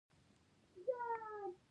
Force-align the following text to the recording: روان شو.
روان 0.75 1.49
شو. 1.55 1.67